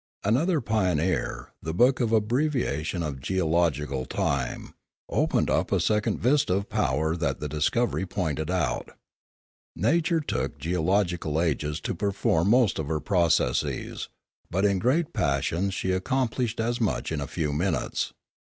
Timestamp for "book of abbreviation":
1.75-3.03